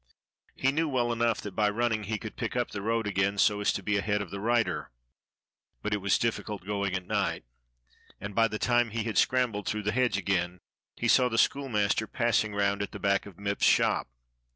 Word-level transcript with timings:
He 0.55 0.71
knew 0.71 0.89
well 0.89 1.13
enough 1.13 1.41
that 1.41 1.55
by 1.55 1.69
running 1.69 2.05
he 2.05 2.17
could 2.17 2.35
pick 2.35 2.55
up 2.55 2.71
the 2.71 2.81
road 2.81 3.05
again 3.05 3.37
so 3.37 3.61
as 3.61 3.71
to 3.73 3.83
be 3.83 3.97
ahead 3.97 4.19
of 4.19 4.31
the 4.31 4.39
rider; 4.39 4.89
but 5.83 5.93
it 5.93 6.01
was 6.01 6.17
difficult 6.17 6.65
going 6.65 6.95
at 6.95 7.05
night, 7.05 7.43
and 8.19 8.33
by 8.33 8.47
the 8.47 8.57
time 8.57 8.89
he 8.89 9.03
had 9.03 9.19
scrambled 9.19 9.67
through 9.67 9.83
the 9.83 9.91
hedge 9.91 10.17
again 10.17 10.57
he 10.95 11.07
saw 11.07 11.29
the 11.29 11.37
schoolmaster 11.37 12.07
passing 12.07 12.55
round 12.55 12.81
at 12.81 12.93
the 12.93 12.99
back 12.99 13.27
of 13.27 13.37
Mipps's 13.37 13.67
shop. 13.69 14.07